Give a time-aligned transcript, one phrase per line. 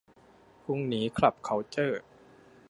[0.63, 2.01] พรุ่งนี้ คลับ คัลเจอร์